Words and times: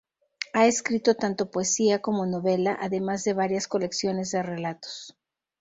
Ha 0.53 0.65
escrito 0.65 1.13
tanto 1.13 1.51
poesía 1.51 2.01
como 2.01 2.25
novela, 2.25 2.75
además 2.81 3.23
de 3.23 3.33
varias 3.33 3.67
colecciones 3.67 4.31
de 4.31 4.41
relatos. 4.41 5.15